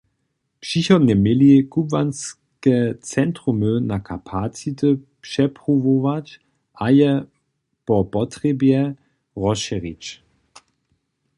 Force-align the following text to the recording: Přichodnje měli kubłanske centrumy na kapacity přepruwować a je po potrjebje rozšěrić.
Přichodnje 0.59 1.15
měli 1.23 1.67
kubłanske 1.71 2.75
centrumy 3.11 3.71
na 3.81 3.97
kapacity 3.99 4.87
přepruwować 5.21 6.27
a 6.75 6.89
je 6.99 7.11
po 7.85 7.95
potrjebje 8.13 8.79
rozšěrić. 9.43 10.03